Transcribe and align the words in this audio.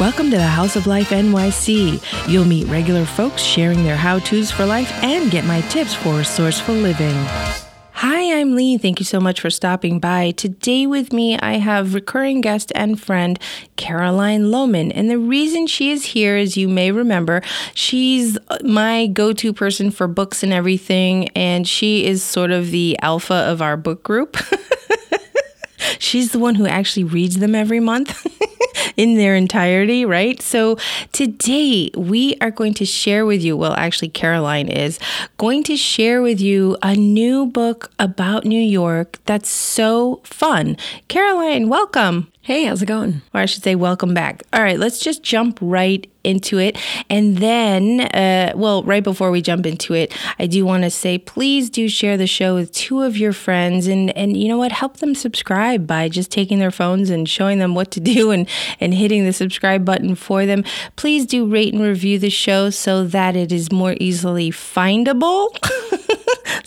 Welcome 0.00 0.30
to 0.30 0.36
the 0.36 0.46
House 0.46 0.76
of 0.76 0.86
Life 0.86 1.08
NYC. 1.08 2.00
You'll 2.28 2.44
meet 2.44 2.68
regular 2.68 3.04
folks 3.04 3.42
sharing 3.42 3.82
their 3.82 3.96
how 3.96 4.20
to's 4.20 4.48
for 4.48 4.64
life 4.64 4.92
and 5.02 5.28
get 5.28 5.44
my 5.44 5.60
tips 5.62 5.92
for 5.92 6.18
resourceful 6.18 6.76
living. 6.76 7.16
Hi, 7.94 8.38
I'm 8.38 8.54
Lee. 8.54 8.78
Thank 8.78 9.00
you 9.00 9.04
so 9.04 9.18
much 9.18 9.40
for 9.40 9.50
stopping 9.50 9.98
by. 9.98 10.30
Today 10.30 10.86
with 10.86 11.12
me, 11.12 11.36
I 11.36 11.54
have 11.54 11.94
recurring 11.94 12.42
guest 12.42 12.70
and 12.76 13.00
friend 13.00 13.40
Caroline 13.74 14.52
Lohman. 14.52 14.92
And 14.94 15.10
the 15.10 15.18
reason 15.18 15.66
she 15.66 15.90
is 15.90 16.04
here, 16.04 16.36
as 16.36 16.56
you 16.56 16.68
may 16.68 16.92
remember, 16.92 17.42
she's 17.74 18.38
uh, 18.50 18.58
my 18.62 19.08
go 19.08 19.32
to 19.32 19.52
person 19.52 19.90
for 19.90 20.06
books 20.06 20.44
and 20.44 20.52
everything. 20.52 21.26
And 21.30 21.66
she 21.66 22.06
is 22.06 22.22
sort 22.22 22.52
of 22.52 22.70
the 22.70 22.96
alpha 23.02 23.34
of 23.34 23.60
our 23.60 23.76
book 23.76 24.04
group. 24.04 24.36
she's 25.98 26.30
the 26.30 26.38
one 26.38 26.54
who 26.54 26.68
actually 26.68 27.02
reads 27.02 27.38
them 27.38 27.56
every 27.56 27.80
month. 27.80 28.24
in 28.96 29.16
their 29.16 29.34
entirety, 29.34 30.04
right? 30.04 30.40
So 30.42 30.76
today 31.12 31.90
we 31.96 32.36
are 32.40 32.50
going 32.50 32.74
to 32.74 32.84
share 32.84 33.26
with 33.26 33.42
you, 33.42 33.56
well, 33.56 33.74
actually, 33.74 34.08
Caroline 34.08 34.68
is 34.68 34.98
going 35.36 35.62
to 35.64 35.76
share 35.76 36.22
with 36.22 36.40
you 36.40 36.76
a 36.82 36.94
new 36.94 37.46
book 37.46 37.90
about 37.98 38.44
New 38.44 38.60
York 38.60 39.18
that's 39.24 39.48
so 39.48 40.20
fun. 40.24 40.76
Caroline, 41.08 41.68
welcome. 41.68 42.28
Hey, 42.42 42.64
how's 42.64 42.80
it 42.80 42.86
going? 42.86 43.20
Or 43.34 43.40
I 43.40 43.44
should 43.44 43.62
say, 43.62 43.74
welcome 43.74 44.14
back. 44.14 44.42
All 44.54 44.62
right, 44.62 44.78
let's 44.78 45.00
just 45.00 45.22
jump 45.22 45.58
right 45.60 46.10
into 46.24 46.58
it. 46.58 46.78
And 47.10 47.38
then, 47.38 48.00
uh, 48.00 48.52
well, 48.56 48.82
right 48.84 49.04
before 49.04 49.30
we 49.30 49.42
jump 49.42 49.66
into 49.66 49.92
it, 49.92 50.14
I 50.38 50.46
do 50.46 50.64
want 50.64 50.84
to 50.84 50.90
say, 50.90 51.18
please 51.18 51.68
do 51.68 51.90
share 51.90 52.16
the 52.16 52.26
show 52.26 52.54
with 52.54 52.72
two 52.72 53.02
of 53.02 53.18
your 53.18 53.34
friends, 53.34 53.86
and 53.86 54.16
and 54.16 54.34
you 54.34 54.48
know 54.48 54.56
what, 54.56 54.72
help 54.72 54.98
them 54.98 55.14
subscribe 55.14 55.86
by 55.86 56.08
just 56.08 56.30
taking 56.30 56.58
their 56.58 56.70
phones 56.70 57.10
and 57.10 57.28
showing 57.28 57.58
them 57.58 57.74
what 57.74 57.90
to 57.92 58.00
do 58.00 58.30
and 58.30 58.48
and 58.80 58.94
hitting 58.94 59.24
the 59.24 59.32
subscribe 59.32 59.84
button 59.84 60.14
for 60.14 60.46
them. 60.46 60.64
Please 60.96 61.26
do 61.26 61.46
rate 61.46 61.72
and 61.72 61.82
review 61.82 62.18
the 62.18 62.30
show 62.30 62.70
so 62.70 63.04
that 63.04 63.36
it 63.36 63.52
is 63.52 63.72
more 63.72 63.94
easily 64.00 64.50
findable. 64.50 65.48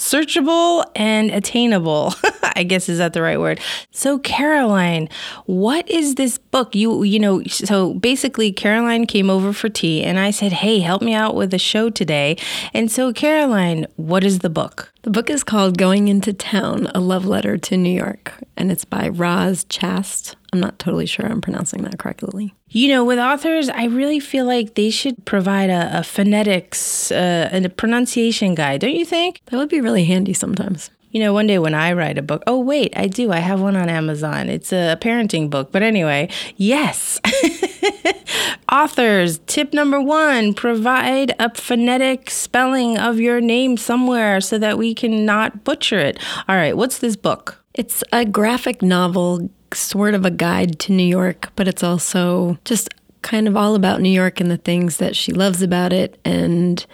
searchable 0.02 0.86
and 0.96 1.32
attainable. 1.32 2.14
I 2.56 2.64
guess 2.64 2.90
is 2.90 2.98
that 2.98 3.14
the 3.14 3.22
right 3.22 3.40
word. 3.40 3.60
So 3.92 4.20
Caroline, 4.20 5.10
what 5.46 5.90
is 5.90 6.16
this 6.16 6.38
book? 6.38 6.76
You 6.76 7.04
you 7.04 7.20
know, 7.20 7.44
so 7.46 7.94
basically 7.94 8.52
Caroline 8.52 9.06
came 9.06 9.30
over 9.30 9.54
for 9.54 9.70
tea 9.70 10.04
and 10.04 10.20
I 10.20 10.32
said, 10.32 10.52
"Hey, 10.52 10.80
help 10.80 11.02
me 11.02 11.14
out 11.14 11.36
with 11.36 11.54
a 11.54 11.60
show 11.60 11.90
today." 11.90 12.38
And 12.74 12.92
so 12.92 13.14
Caroline, 13.14 13.88
what 13.96 14.24
is 14.24 14.40
the 14.40 14.50
book? 14.50 14.92
The 15.04 15.12
book 15.12 15.30
is 15.30 15.44
called 15.44 15.78
Going 15.78 16.08
into 16.08 16.34
Town: 16.34 16.88
A 16.94 17.00
Love 17.00 17.26
Letter 17.26 17.58
to 17.58 17.78
New 17.78 17.96
York, 17.96 18.34
and 18.58 18.72
it's 18.72 18.86
by 18.86 19.08
Roz 19.08 19.66
Chast. 19.66 20.36
I'm 20.54 20.60
not 20.60 20.80
totally 20.80 21.06
sure 21.06 21.26
I'm 21.26 21.42
pronouncing 21.42 21.84
that 21.84 21.98
correctly. 21.98 22.54
You 22.70 22.90
know, 22.90 23.06
with 23.06 23.20
authors, 23.20 23.70
I 23.70 23.86
really 23.86 24.20
feel 24.20 24.46
like 24.46 24.76
they 24.76 24.90
should 24.90 25.24
provide 25.26 25.70
a, 25.70 26.00
a 26.00 26.04
phonetics 26.04 27.12
uh, 27.12 27.50
and 27.52 27.66
a 27.66 27.70
pronunciation 27.70 28.54
guide, 28.56 28.82
don't 28.82 28.96
you 28.96 29.06
think? 29.06 29.42
That 29.46 29.58
would 29.58 29.70
be 29.70 29.80
really 29.80 30.04
handy 30.04 30.34
sometimes. 30.34 30.90
You 31.12 31.20
know, 31.20 31.34
one 31.34 31.48
day 31.48 31.60
when 31.60 31.74
I 31.74 31.92
write 31.92 32.18
a 32.18 32.22
book, 32.22 32.42
oh, 32.48 32.60
wait, 32.60 32.94
I 32.96 33.08
do. 33.08 33.32
I 33.32 33.40
have 33.40 33.60
one 33.60 33.76
on 33.76 33.90
Amazon. 33.90 34.48
It's 34.48 34.72
a 34.72 34.98
parenting 35.02 35.50
book. 35.50 35.72
But 35.72 35.84
anyway, 35.84 36.30
yes. 36.56 37.20
Authors, 38.72 39.40
tip 39.40 39.74
number 39.74 40.02
one 40.02 40.54
provide 40.54 41.36
a 41.38 41.54
phonetic 41.54 42.30
spelling 42.30 42.98
of 42.98 43.20
your 43.20 43.42
name 43.42 43.76
somewhere 43.76 44.40
so 44.40 44.58
that 44.58 44.78
we 44.78 44.94
can 44.94 45.26
not 45.26 45.66
butcher 45.66 46.00
it. 46.00 46.18
All 46.48 46.56
right, 46.56 46.78
what's 46.78 47.00
this 47.00 47.18
book? 47.18 47.62
It's 47.74 48.04
a 48.14 48.24
graphic 48.24 48.82
novel, 48.82 49.50
sort 49.76 50.14
of 50.14 50.26
a 50.26 50.32
guide 50.32 50.80
to 50.80 50.92
New 50.92 51.04
York, 51.04 51.52
but 51.56 51.68
it's 51.68 51.84
also 51.84 52.58
just 52.66 52.90
kind 53.22 53.48
of 53.48 53.56
all 53.56 53.76
about 53.76 54.02
New 54.02 54.10
York 54.10 54.40
and 54.40 54.50
the 54.50 54.58
things 54.58 54.98
that 54.98 55.16
she 55.16 55.32
loves 55.32 55.62
about 55.62 55.94
it 55.94 56.20
and 56.26 56.86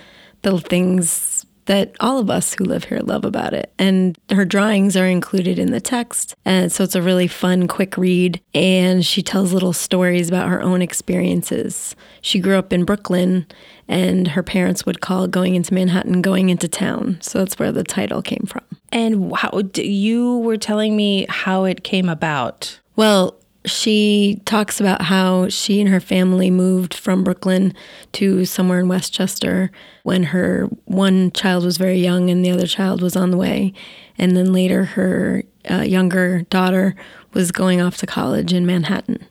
the 0.41 0.59
things 0.59 1.45
that 1.67 1.95
all 1.99 2.17
of 2.17 2.29
us 2.29 2.53
who 2.53 2.63
live 2.63 2.85
here 2.85 2.99
love 2.99 3.25
about 3.25 3.53
it. 3.53 3.71
And 3.77 4.17
her 4.31 4.45
drawings 4.45 4.97
are 4.97 5.05
included 5.05 5.59
in 5.59 5.71
the 5.71 5.81
text. 5.81 6.33
And 6.45 6.71
so 6.71 6.83
it's 6.83 6.95
a 6.95 7.01
really 7.01 7.27
fun, 7.27 7.67
quick 7.67 7.97
read. 7.97 8.41
And 8.53 9.05
she 9.05 9.21
tells 9.21 9.53
little 9.53 9.73
stories 9.73 10.29
about 10.29 10.47
her 10.47 10.61
own 10.61 10.81
experiences. 10.81 11.95
She 12.21 12.39
grew 12.39 12.57
up 12.57 12.73
in 12.73 12.85
Brooklyn, 12.85 13.47
and 13.87 14.29
her 14.29 14.43
parents 14.43 14.85
would 14.85 15.01
call 15.01 15.27
going 15.27 15.55
into 15.55 15.73
Manhattan 15.73 16.21
going 16.21 16.49
into 16.49 16.67
town. 16.67 17.19
So 17.21 17.39
that's 17.39 17.59
where 17.59 17.71
the 17.71 17.83
title 17.83 18.21
came 18.21 18.45
from. 18.47 18.63
And 18.91 19.35
how 19.35 19.61
you 19.75 20.39
were 20.39 20.57
telling 20.57 20.95
me 20.95 21.25
how 21.29 21.65
it 21.65 21.83
came 21.83 22.07
about. 22.07 22.79
Well, 22.95 23.35
she 23.65 24.41
talks 24.45 24.79
about 24.79 25.01
how 25.01 25.49
she 25.49 25.81
and 25.81 25.89
her 25.89 25.99
family 25.99 26.49
moved 26.49 26.93
from 26.93 27.23
Brooklyn 27.23 27.73
to 28.13 28.45
somewhere 28.45 28.79
in 28.79 28.87
Westchester 28.87 29.71
when 30.03 30.23
her 30.23 30.69
one 30.85 31.31
child 31.31 31.65
was 31.65 31.77
very 31.77 31.99
young 31.99 32.29
and 32.29 32.43
the 32.45 32.51
other 32.51 32.67
child 32.67 33.01
was 33.01 33.15
on 33.15 33.31
the 33.31 33.37
way. 33.37 33.73
And 34.17 34.35
then 34.35 34.53
later, 34.53 34.85
her 34.85 35.43
uh, 35.69 35.81
younger 35.81 36.43
daughter 36.43 36.95
was 37.33 37.51
going 37.51 37.81
off 37.81 37.97
to 37.97 38.07
college 38.07 38.53
in 38.53 38.65
Manhattan. 38.65 39.25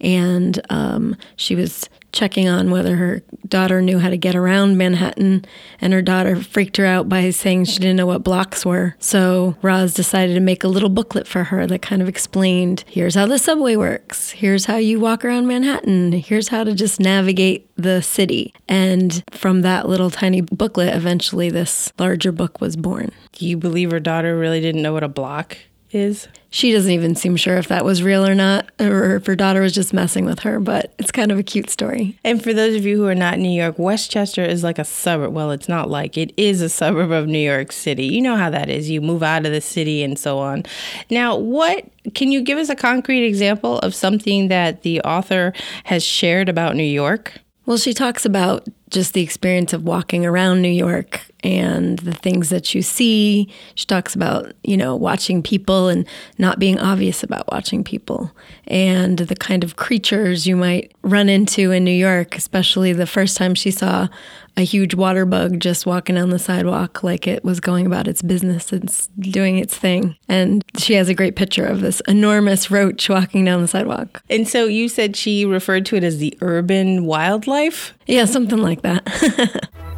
And 0.00 0.60
um, 0.70 1.16
she 1.36 1.54
was 1.54 1.88
checking 2.12 2.48
on 2.48 2.70
whether 2.70 2.96
her 2.96 3.22
daughter 3.48 3.82
knew 3.82 3.98
how 3.98 4.10
to 4.10 4.16
get 4.16 4.34
around 4.34 4.78
Manhattan, 4.78 5.44
and 5.80 5.92
her 5.92 6.02
daughter 6.02 6.36
freaked 6.36 6.76
her 6.76 6.86
out 6.86 7.08
by 7.08 7.30
saying 7.30 7.64
she 7.64 7.78
didn't 7.78 7.96
know 7.96 8.06
what 8.06 8.24
blocks 8.24 8.64
were. 8.64 8.96
So 8.98 9.56
Roz 9.62 9.94
decided 9.94 10.34
to 10.34 10.40
make 10.40 10.64
a 10.64 10.68
little 10.68 10.88
booklet 10.88 11.26
for 11.26 11.44
her 11.44 11.66
that 11.66 11.82
kind 11.82 12.02
of 12.02 12.08
explained 12.08 12.84
here's 12.86 13.14
how 13.14 13.26
the 13.26 13.38
subway 13.38 13.76
works, 13.76 14.30
here's 14.30 14.66
how 14.66 14.76
you 14.76 15.00
walk 15.00 15.24
around 15.24 15.46
Manhattan, 15.46 16.12
here's 16.12 16.48
how 16.48 16.64
to 16.64 16.74
just 16.74 17.00
navigate 17.00 17.70
the 17.76 18.02
city. 18.02 18.54
And 18.68 19.22
from 19.30 19.62
that 19.62 19.88
little 19.88 20.10
tiny 20.10 20.40
booklet, 20.40 20.94
eventually 20.94 21.50
this 21.50 21.92
larger 21.98 22.32
book 22.32 22.60
was 22.60 22.76
born. 22.76 23.10
Do 23.32 23.46
you 23.46 23.56
believe 23.56 23.90
her 23.90 24.00
daughter 24.00 24.36
really 24.38 24.60
didn't 24.60 24.82
know 24.82 24.92
what 24.92 25.02
a 25.02 25.08
block 25.08 25.56
is? 25.94 26.28
She 26.50 26.72
doesn't 26.72 26.90
even 26.90 27.14
seem 27.14 27.36
sure 27.36 27.56
if 27.58 27.68
that 27.68 27.84
was 27.84 28.02
real 28.02 28.26
or 28.26 28.34
not, 28.34 28.68
or 28.80 29.16
if 29.16 29.26
her 29.26 29.36
daughter 29.36 29.60
was 29.60 29.72
just 29.72 29.92
messing 29.92 30.24
with 30.24 30.40
her, 30.40 30.58
but 30.58 30.92
it's 30.98 31.12
kind 31.12 31.30
of 31.30 31.38
a 31.38 31.42
cute 31.42 31.70
story. 31.70 32.18
And 32.24 32.42
for 32.42 32.52
those 32.52 32.74
of 32.74 32.84
you 32.84 32.96
who 32.96 33.06
are 33.06 33.14
not 33.14 33.34
in 33.34 33.42
New 33.42 33.48
York, 33.60 33.78
Westchester 33.78 34.42
is 34.42 34.64
like 34.64 34.78
a 34.78 34.84
suburb. 34.84 35.32
Well, 35.32 35.52
it's 35.52 35.68
not 35.68 35.88
like 35.88 36.18
it 36.18 36.32
is 36.36 36.60
a 36.60 36.68
suburb 36.68 37.12
of 37.12 37.28
New 37.28 37.38
York 37.38 37.70
City. 37.70 38.06
You 38.06 38.20
know 38.20 38.36
how 38.36 38.50
that 38.50 38.68
is. 38.68 38.90
You 38.90 39.00
move 39.00 39.22
out 39.22 39.46
of 39.46 39.52
the 39.52 39.60
city 39.60 40.02
and 40.02 40.18
so 40.18 40.38
on. 40.38 40.64
Now, 41.08 41.36
what 41.36 41.84
can 42.14 42.32
you 42.32 42.42
give 42.42 42.58
us 42.58 42.68
a 42.68 42.76
concrete 42.76 43.24
example 43.24 43.78
of 43.78 43.94
something 43.94 44.48
that 44.48 44.82
the 44.82 45.00
author 45.02 45.52
has 45.84 46.02
shared 46.02 46.48
about 46.48 46.74
New 46.74 46.82
York? 46.82 47.34
Well, 47.66 47.76
she 47.76 47.94
talks 47.94 48.24
about 48.24 48.66
just 48.88 49.14
the 49.14 49.22
experience 49.22 49.72
of 49.72 49.84
walking 49.84 50.26
around 50.26 50.62
New 50.62 50.68
York 50.68 51.29
and 51.42 51.98
the 52.00 52.12
things 52.12 52.50
that 52.50 52.74
you 52.74 52.82
see. 52.82 53.52
She 53.74 53.86
talks 53.86 54.14
about, 54.14 54.52
you 54.62 54.76
know, 54.76 54.94
watching 54.94 55.42
people 55.42 55.88
and 55.88 56.06
not 56.38 56.58
being 56.58 56.78
obvious 56.78 57.22
about 57.22 57.50
watching 57.50 57.84
people 57.84 58.32
and 58.66 59.18
the 59.18 59.36
kind 59.36 59.64
of 59.64 59.76
creatures 59.76 60.46
you 60.46 60.56
might 60.56 60.92
run 61.02 61.28
into 61.28 61.70
in 61.72 61.84
New 61.84 61.90
York, 61.90 62.36
especially 62.36 62.92
the 62.92 63.06
first 63.06 63.36
time 63.36 63.54
she 63.54 63.70
saw 63.70 64.08
a 64.56 64.62
huge 64.62 64.94
water 64.94 65.24
bug 65.24 65.60
just 65.60 65.86
walking 65.86 66.16
down 66.16 66.30
the 66.30 66.38
sidewalk 66.38 67.02
like 67.02 67.26
it 67.26 67.44
was 67.44 67.60
going 67.60 67.86
about 67.86 68.06
its 68.06 68.20
business 68.20 68.72
and 68.72 69.08
doing 69.18 69.58
its 69.58 69.76
thing. 69.76 70.16
And 70.28 70.64
she 70.76 70.94
has 70.94 71.08
a 71.08 71.14
great 71.14 71.36
picture 71.36 71.64
of 71.64 71.80
this 71.80 72.00
enormous 72.06 72.70
roach 72.70 73.08
walking 73.08 73.44
down 73.44 73.62
the 73.62 73.68
sidewalk. 73.68 74.22
And 74.28 74.46
so 74.46 74.66
you 74.66 74.88
said 74.88 75.16
she 75.16 75.44
referred 75.44 75.86
to 75.86 75.96
it 75.96 76.04
as 76.04 76.18
the 76.18 76.36
urban 76.40 77.04
wildlife? 77.06 77.94
Yeah, 78.06 78.24
something 78.24 78.58
like 78.58 78.82
that. 78.82 79.68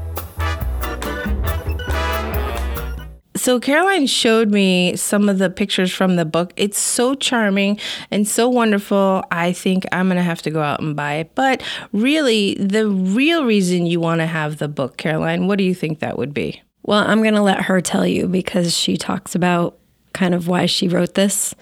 so 3.42 3.58
Caroline 3.58 4.06
showed 4.06 4.52
me 4.52 4.94
some 4.94 5.28
of 5.28 5.38
the 5.38 5.50
pictures 5.50 5.92
from 5.92 6.14
the 6.14 6.24
book. 6.24 6.52
It's 6.56 6.78
so 6.78 7.16
charming 7.16 7.76
and 8.08 8.28
so 8.28 8.48
wonderful. 8.48 9.24
I 9.32 9.52
think 9.52 9.84
I'm 9.90 10.06
going 10.06 10.16
to 10.16 10.22
have 10.22 10.42
to 10.42 10.50
go 10.50 10.62
out 10.62 10.80
and 10.80 10.94
buy 10.94 11.14
it. 11.14 11.34
But 11.34 11.60
really, 11.92 12.54
the 12.54 12.88
real 12.88 13.44
reason 13.44 13.84
you 13.84 13.98
want 13.98 14.20
to 14.20 14.26
have 14.26 14.58
the 14.58 14.68
book, 14.68 14.96
Caroline, 14.96 15.48
what 15.48 15.58
do 15.58 15.64
you 15.64 15.74
think 15.74 15.98
that 15.98 16.16
would 16.16 16.32
be? 16.32 16.62
Well, 16.84 17.02
I'm 17.04 17.20
going 17.20 17.34
to 17.34 17.42
let 17.42 17.62
her 17.62 17.80
tell 17.80 18.06
you 18.06 18.28
because 18.28 18.76
she 18.76 18.96
talks 18.96 19.34
about 19.34 19.76
kind 20.12 20.36
of 20.36 20.46
why 20.46 20.66
she 20.66 20.86
wrote 20.86 21.14
this. 21.14 21.52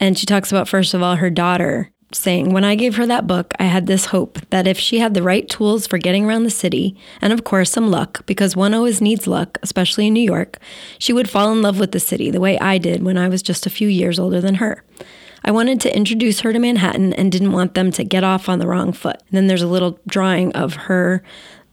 And 0.00 0.18
she 0.18 0.26
talks 0.26 0.50
about, 0.50 0.66
first 0.66 0.94
of 0.94 1.02
all, 1.02 1.14
her 1.14 1.30
daughter 1.30 1.92
saying, 2.14 2.52
When 2.52 2.64
I 2.64 2.74
gave 2.74 2.96
her 2.96 3.06
that 3.06 3.26
book, 3.26 3.52
I 3.58 3.64
had 3.64 3.86
this 3.86 4.06
hope 4.06 4.38
that 4.50 4.66
if 4.66 4.78
she 4.78 4.98
had 4.98 5.14
the 5.14 5.22
right 5.22 5.48
tools 5.48 5.86
for 5.86 5.98
getting 5.98 6.24
around 6.24 6.44
the 6.44 6.50
city, 6.50 6.96
and 7.20 7.32
of 7.32 7.44
course 7.44 7.70
some 7.70 7.90
luck, 7.90 8.24
because 8.26 8.56
one 8.56 8.74
always 8.74 9.00
needs 9.00 9.26
luck, 9.26 9.58
especially 9.62 10.06
in 10.06 10.14
New 10.14 10.20
York, 10.20 10.58
she 10.98 11.12
would 11.12 11.28
fall 11.28 11.52
in 11.52 11.62
love 11.62 11.78
with 11.78 11.92
the 11.92 12.00
city 12.00 12.30
the 12.30 12.40
way 12.40 12.58
I 12.58 12.78
did 12.78 13.02
when 13.02 13.18
I 13.18 13.28
was 13.28 13.42
just 13.42 13.66
a 13.66 13.70
few 13.70 13.88
years 13.88 14.18
older 14.18 14.40
than 14.40 14.56
her. 14.56 14.82
I 15.44 15.50
wanted 15.50 15.80
to 15.82 15.94
introduce 15.94 16.40
her 16.40 16.52
to 16.52 16.58
Manhattan 16.58 17.12
and 17.12 17.30
didn't 17.30 17.52
want 17.52 17.74
them 17.74 17.90
to 17.92 18.04
get 18.04 18.24
off 18.24 18.48
on 18.48 18.58
the 18.58 18.66
wrong 18.66 18.92
foot. 18.92 19.16
And 19.16 19.32
then 19.32 19.46
there's 19.46 19.62
a 19.62 19.66
little 19.66 19.98
drawing 20.06 20.52
of 20.52 20.74
her 20.74 21.22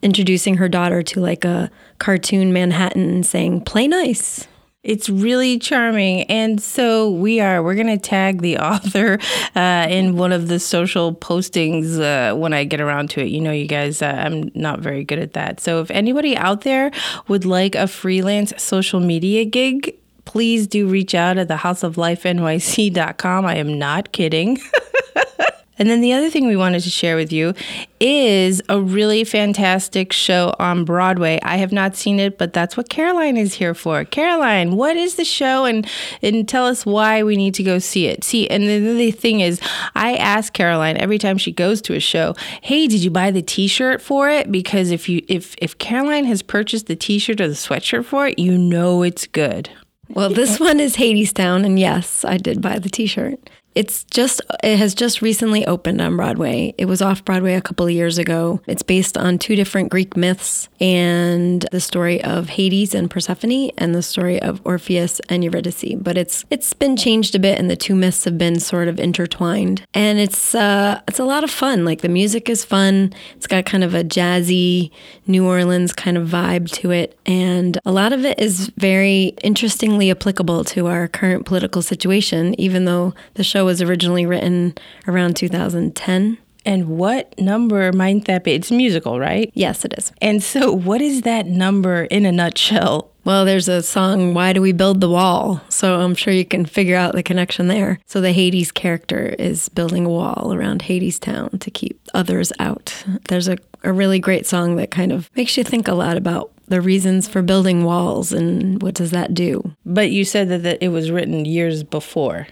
introducing 0.01 0.57
her 0.57 0.67
daughter 0.67 1.01
to 1.03 1.21
like 1.21 1.45
a 1.45 1.71
cartoon 1.97 2.51
Manhattan 2.51 3.23
saying, 3.23 3.61
Play 3.61 3.87
nice. 3.87 4.47
It's 4.83 5.09
really 5.09 5.59
charming. 5.59 6.23
And 6.23 6.59
so 6.59 7.11
we 7.11 7.39
are, 7.39 7.61
we're 7.61 7.75
going 7.75 7.85
to 7.85 7.99
tag 7.99 8.41
the 8.41 8.57
author 8.59 9.19
uh, 9.55 9.85
in 9.89 10.17
one 10.17 10.31
of 10.31 10.47
the 10.47 10.59
social 10.59 11.13
postings 11.13 11.99
uh, 11.99 12.35
when 12.35 12.51
I 12.51 12.63
get 12.63 12.81
around 12.81 13.11
to 13.11 13.21
it. 13.21 13.27
You 13.27 13.41
know, 13.41 13.51
you 13.51 13.67
guys, 13.67 14.01
uh, 14.01 14.07
I'm 14.07 14.51
not 14.55 14.79
very 14.79 15.03
good 15.03 15.19
at 15.19 15.33
that. 15.33 15.59
So 15.59 15.81
if 15.81 15.91
anybody 15.91 16.35
out 16.35 16.61
there 16.61 16.89
would 17.27 17.45
like 17.45 17.75
a 17.75 17.87
freelance 17.87 18.53
social 18.57 18.99
media 18.99 19.45
gig, 19.45 19.95
please 20.25 20.65
do 20.65 20.87
reach 20.87 21.13
out 21.13 21.37
at 21.37 21.47
thehouseoflifenyc.com. 21.47 23.45
I 23.45 23.55
am 23.55 23.77
not 23.77 24.11
kidding. 24.11 24.57
And 25.81 25.89
then 25.89 26.01
the 26.01 26.13
other 26.13 26.29
thing 26.29 26.45
we 26.45 26.55
wanted 26.55 26.83
to 26.83 26.91
share 26.91 27.15
with 27.15 27.33
you 27.33 27.55
is 27.99 28.61
a 28.69 28.79
really 28.79 29.23
fantastic 29.23 30.13
show 30.13 30.53
on 30.59 30.85
Broadway. 30.85 31.39
I 31.41 31.57
have 31.57 31.71
not 31.71 31.95
seen 31.95 32.19
it, 32.19 32.37
but 32.37 32.53
that's 32.53 32.77
what 32.77 32.87
Caroline 32.87 33.35
is 33.35 33.55
here 33.55 33.73
for. 33.73 34.05
Caroline, 34.05 34.75
what 34.75 34.95
is 34.95 35.15
the 35.15 35.25
show 35.25 35.65
and 35.65 35.89
and 36.21 36.47
tell 36.47 36.67
us 36.67 36.85
why 36.85 37.23
we 37.23 37.35
need 37.35 37.55
to 37.55 37.63
go 37.63 37.79
see 37.79 38.05
it. 38.05 38.23
See, 38.23 38.47
and 38.47 38.61
the, 38.61 38.93
the 38.93 39.09
thing 39.09 39.39
is, 39.39 39.59
I 39.95 40.17
ask 40.17 40.53
Caroline 40.53 40.97
every 40.97 41.17
time 41.17 41.39
she 41.39 41.51
goes 41.51 41.81
to 41.81 41.95
a 41.95 41.99
show, 41.99 42.35
"Hey, 42.61 42.85
did 42.85 43.03
you 43.03 43.09
buy 43.09 43.31
the 43.31 43.41
t-shirt 43.41 44.03
for 44.03 44.29
it?" 44.29 44.51
Because 44.51 44.91
if 44.91 45.09
you 45.09 45.23
if 45.27 45.55
if 45.57 45.79
Caroline 45.79 46.25
has 46.25 46.43
purchased 46.43 46.85
the 46.85 46.95
t-shirt 46.95 47.41
or 47.41 47.47
the 47.47 47.55
sweatshirt 47.55 48.05
for 48.05 48.27
it, 48.27 48.37
you 48.37 48.55
know 48.55 49.01
it's 49.01 49.25
good. 49.25 49.71
Well, 50.09 50.29
this 50.29 50.59
one 50.69 50.79
is 50.79 50.97
Hadestown, 50.97 51.65
and 51.65 51.79
yes, 51.79 52.23
I 52.23 52.37
did 52.37 52.61
buy 52.61 52.77
the 52.77 52.89
t 52.89 53.07
shirt. 53.07 53.49
It's 53.73 54.03
just, 54.05 54.41
it 54.63 54.77
has 54.77 54.93
just 54.93 55.21
recently 55.21 55.65
opened 55.65 56.01
on 56.01 56.17
Broadway. 56.17 56.73
It 56.77 56.85
was 56.85 57.01
off 57.01 57.23
Broadway 57.23 57.53
a 57.53 57.61
couple 57.61 57.85
of 57.85 57.91
years 57.91 58.17
ago. 58.17 58.61
It's 58.67 58.83
based 58.83 59.17
on 59.17 59.39
two 59.39 59.55
different 59.55 59.89
Greek 59.89 60.17
myths 60.17 60.67
and 60.79 61.65
the 61.71 61.79
story 61.79 62.21
of 62.23 62.49
Hades 62.49 62.93
and 62.93 63.09
Persephone 63.09 63.71
and 63.77 63.95
the 63.95 64.01
story 64.01 64.41
of 64.41 64.61
Orpheus 64.65 65.21
and 65.29 65.43
Eurydice. 65.43 65.95
But 65.97 66.17
it's 66.17 66.43
it's 66.49 66.73
been 66.73 66.97
changed 66.97 67.35
a 67.35 67.39
bit 67.39 67.57
and 67.57 67.69
the 67.69 67.75
two 67.75 67.95
myths 67.95 68.25
have 68.25 68.37
been 68.37 68.59
sort 68.59 68.87
of 68.87 68.99
intertwined. 68.99 69.85
And 69.93 70.19
it's 70.19 70.53
uh 70.53 71.01
it's 71.07 71.19
a 71.19 71.23
lot 71.23 71.43
of 71.43 71.51
fun. 71.51 71.85
Like 71.85 72.01
the 72.01 72.09
music 72.09 72.49
is 72.49 72.65
fun. 72.65 73.13
It's 73.35 73.47
got 73.47 73.65
kind 73.65 73.83
of 73.83 73.93
a 73.95 74.03
jazzy 74.03 74.91
New 75.27 75.47
Orleans 75.47 75.93
kind 75.93 76.17
of 76.17 76.27
vibe 76.27 76.69
to 76.73 76.91
it. 76.91 77.17
And 77.25 77.77
a 77.85 77.91
lot 77.91 78.11
of 78.11 78.25
it 78.25 78.39
is 78.39 78.67
very 78.77 79.35
interestingly 79.43 80.11
applicable 80.11 80.63
to 80.65 80.87
our 80.87 81.07
current 81.07 81.45
political 81.45 81.81
situation, 81.81 82.59
even 82.59 82.85
though 82.85 83.13
the 83.35 83.43
show 83.43 83.60
was 83.63 83.81
originally 83.81 84.25
written 84.25 84.75
around 85.07 85.35
2010. 85.35 86.37
And 86.63 86.89
what 86.89 87.39
number 87.39 87.91
might 87.91 88.25
that 88.25 88.43
be? 88.43 88.53
It's 88.53 88.71
musical, 88.71 89.19
right? 89.19 89.51
Yes, 89.55 89.83
it 89.83 89.95
is. 89.97 90.11
And 90.21 90.43
so, 90.43 90.71
what 90.71 91.01
is 91.01 91.23
that 91.23 91.47
number 91.47 92.03
in 92.03 92.25
a 92.25 92.31
nutshell? 92.31 93.11
Well, 93.23 93.45
there's 93.45 93.67
a 93.67 93.83
song, 93.83 94.33
Why 94.33 94.53
Do 94.53 94.61
We 94.61 94.71
Build 94.71 94.99
the 94.99 95.09
Wall? 95.09 95.61
So 95.69 95.99
I'm 95.99 96.15
sure 96.15 96.33
you 96.33 96.45
can 96.45 96.65
figure 96.65 96.95
out 96.95 97.13
the 97.13 97.21
connection 97.21 97.67
there. 97.67 97.99
So 98.07 98.19
the 98.19 98.31
Hades 98.31 98.71
character 98.71 99.35
is 99.37 99.69
building 99.69 100.05
a 100.05 100.09
wall 100.09 100.53
around 100.53 100.81
Hadestown 100.83 101.59
to 101.59 101.71
keep 101.71 101.99
others 102.15 102.51
out. 102.57 103.03
There's 103.29 103.47
a, 103.47 103.57
a 103.83 103.93
really 103.93 104.17
great 104.19 104.47
song 104.47 104.75
that 104.77 104.89
kind 104.89 105.11
of 105.11 105.29
makes 105.35 105.55
you 105.55 105.63
think 105.63 105.87
a 105.87 105.93
lot 105.93 106.17
about 106.17 106.51
the 106.67 106.81
reasons 106.81 107.27
for 107.27 107.43
building 107.43 107.83
walls 107.83 108.31
and 108.31 108.81
what 108.81 108.95
does 108.95 109.11
that 109.11 109.35
do. 109.35 109.75
But 109.85 110.09
you 110.09 110.25
said 110.25 110.49
that, 110.49 110.63
that 110.63 110.81
it 110.81 110.87
was 110.87 111.11
written 111.11 111.45
years 111.45 111.83
before. 111.83 112.47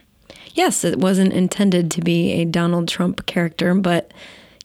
Yes, 0.59 0.83
it 0.83 0.99
wasn't 0.99 1.31
intended 1.31 1.89
to 1.91 2.01
be 2.01 2.33
a 2.33 2.43
Donald 2.43 2.89
Trump 2.89 3.25
character, 3.25 3.73
but 3.73 4.11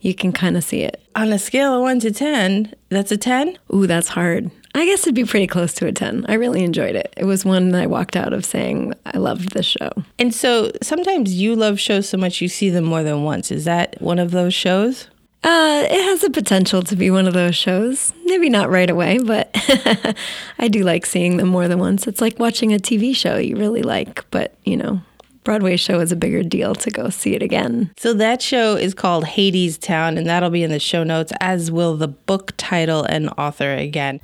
you 0.00 0.12
can 0.12 0.32
kind 0.32 0.56
of 0.56 0.64
see 0.64 0.82
it. 0.82 1.00
On 1.14 1.32
a 1.32 1.38
scale 1.38 1.72
of 1.72 1.82
1 1.82 2.00
to 2.00 2.10
10, 2.10 2.74
that's 2.88 3.12
a 3.12 3.16
10? 3.16 3.56
Ooh, 3.72 3.86
that's 3.86 4.08
hard. 4.08 4.50
I 4.74 4.86
guess 4.86 5.02
it'd 5.02 5.14
be 5.14 5.22
pretty 5.22 5.46
close 5.46 5.72
to 5.74 5.86
a 5.86 5.92
10. 5.92 6.26
I 6.28 6.34
really 6.34 6.64
enjoyed 6.64 6.96
it. 6.96 7.14
It 7.16 7.26
was 7.26 7.44
one 7.44 7.68
that 7.68 7.82
I 7.82 7.86
walked 7.86 8.16
out 8.16 8.32
of 8.32 8.44
saying, 8.44 8.94
I 9.06 9.18
loved 9.18 9.52
this 9.52 9.66
show. 9.66 9.88
And 10.18 10.34
so 10.34 10.72
sometimes 10.82 11.32
you 11.32 11.54
love 11.54 11.78
shows 11.78 12.08
so 12.08 12.18
much 12.18 12.40
you 12.40 12.48
see 12.48 12.70
them 12.70 12.82
more 12.82 13.04
than 13.04 13.22
once. 13.22 13.52
Is 13.52 13.64
that 13.66 13.94
one 14.02 14.18
of 14.18 14.32
those 14.32 14.52
shows? 14.52 15.06
Uh, 15.44 15.86
it 15.88 16.02
has 16.06 16.22
the 16.22 16.30
potential 16.30 16.82
to 16.82 16.96
be 16.96 17.12
one 17.12 17.28
of 17.28 17.34
those 17.34 17.54
shows. 17.54 18.12
Maybe 18.24 18.50
not 18.50 18.68
right 18.68 18.90
away, 18.90 19.18
but 19.18 19.48
I 20.58 20.66
do 20.66 20.82
like 20.82 21.06
seeing 21.06 21.36
them 21.36 21.50
more 21.50 21.68
than 21.68 21.78
once. 21.78 22.08
It's 22.08 22.20
like 22.20 22.40
watching 22.40 22.74
a 22.74 22.78
TV 22.78 23.14
show 23.14 23.36
you 23.36 23.54
really 23.54 23.82
like, 23.82 24.28
but, 24.32 24.56
you 24.64 24.76
know, 24.76 25.00
Broadway 25.44 25.76
show 25.76 26.00
is 26.00 26.10
a 26.10 26.16
bigger 26.16 26.42
deal 26.42 26.74
to 26.74 26.90
go 26.90 27.10
see 27.10 27.34
it 27.34 27.42
again. 27.42 27.92
So 27.98 28.14
that 28.14 28.40
show 28.40 28.76
is 28.76 28.94
called 28.94 29.24
Hadestown, 29.24 30.16
and 30.16 30.26
that'll 30.26 30.48
be 30.48 30.62
in 30.62 30.70
the 30.70 30.80
show 30.80 31.04
notes, 31.04 31.32
as 31.38 31.70
will 31.70 31.96
the 31.96 32.08
book 32.08 32.54
title 32.56 33.04
and 33.04 33.28
author 33.36 33.74
again. 33.74 34.20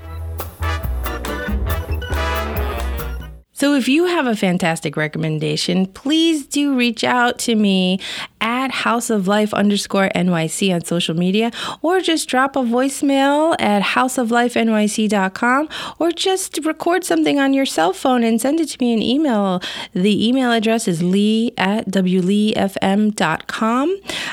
So 3.53 3.75
if 3.75 3.87
you 3.89 4.07
have 4.07 4.27
a 4.27 4.35
fantastic 4.35 4.97
recommendation, 4.97 5.85
please 5.85 6.47
do 6.47 6.75
reach 6.75 7.05
out 7.05 7.39
to 7.41 7.55
me 7.55 8.01
at 8.41 8.71
House 8.71 9.11
of 9.11 9.29
Life 9.29 9.53
underscore 9.55 10.11
NYC 10.15 10.75
on 10.75 10.85
social 10.85 11.15
media, 11.15 11.51
or 11.83 12.01
just 12.01 12.29
drop 12.29 12.57
a 12.57 12.61
voicemail 12.61 13.55
at 13.61 13.83
houseoflifenyc.com, 13.83 15.69
or 15.99 16.11
just 16.11 16.59
record 16.65 17.05
something 17.05 17.39
on 17.39 17.53
your 17.53 17.67
cell 17.67 17.93
phone 17.93 18.25
and 18.25 18.41
send 18.41 18.61
it 18.61 18.67
to 18.67 18.79
me 18.81 18.93
in 18.93 19.03
email. 19.03 19.61
The 19.93 20.29
email 20.29 20.53
address 20.53 20.89
is 20.89 21.03
lee 21.03 21.53
at 21.59 21.87
wleefm.com. 21.87 23.21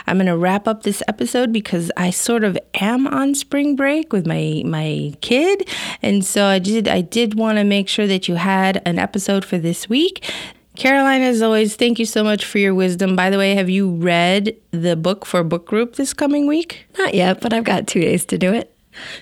I'm 0.08 0.18
going 0.18 0.28
to 0.28 0.38
wrap 0.38 0.68
up 0.68 0.84
this 0.84 1.04
episode 1.08 1.52
because 1.52 1.92
I 1.98 2.10
sort 2.10 2.44
of 2.44 2.58
am 2.76 3.08
on 3.08 3.36
spring 3.36 3.76
break 3.76 4.14
with 4.14 4.26
my, 4.26 4.64
my 4.66 5.14
kid. 5.22 5.68
And 6.02 6.24
so 6.26 6.46
I 6.46 6.60
did, 6.60 6.88
I 6.88 7.02
did 7.02 7.38
want 7.38 7.58
to 7.58 7.64
make 7.64 7.88
sure 7.88 8.08
that 8.08 8.28
you 8.28 8.36
had 8.36 8.82
an 8.86 9.00
episode 9.00 9.44
for 9.46 9.58
this 9.58 9.90
week. 9.90 10.24
Caroline, 10.78 11.22
as 11.24 11.42
always, 11.42 11.76
thank 11.76 11.98
you 11.98 12.06
so 12.06 12.24
much 12.24 12.46
for 12.46 12.60
your 12.60 12.76
wisdom. 12.76 13.16
By 13.16 13.32
the 13.32 13.38
way, 13.40 13.56
have 13.56 13.68
you 13.70 13.90
read 13.90 14.56
the 14.70 14.96
book 14.96 15.26
for 15.26 15.44
book 15.44 15.66
group 15.66 15.96
this 15.96 16.14
coming 16.14 16.46
week? 16.46 16.86
Not 17.00 17.16
yet, 17.16 17.42
but 17.42 17.52
I've 17.52 17.64
got 17.64 17.88
two 17.88 18.00
days 18.00 18.26
to 18.26 18.38
do 18.38 18.54
it. 18.54 18.74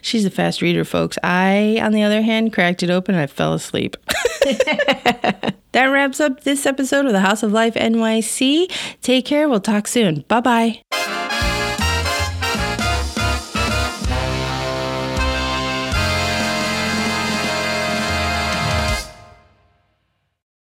She's 0.01 0.25
a 0.25 0.29
fast 0.29 0.61
reader, 0.61 0.83
folks. 0.83 1.17
I, 1.23 1.79
on 1.81 1.93
the 1.93 2.03
other 2.03 2.21
hand, 2.21 2.53
cracked 2.53 2.83
it 2.83 2.89
open 2.89 3.15
and 3.15 3.21
I 3.21 3.27
fell 3.27 3.53
asleep. 3.53 3.95
that 5.71 5.85
wraps 5.85 6.19
up 6.19 6.43
this 6.43 6.65
episode 6.65 7.05
of 7.05 7.13
the 7.13 7.21
House 7.21 7.41
of 7.41 7.53
Life 7.53 7.75
NYC. 7.75 8.69
Take 9.01 9.25
care. 9.25 9.47
We'll 9.47 9.61
talk 9.61 9.87
soon. 9.87 10.25
Bye 10.27 10.41
bye. 10.41 10.81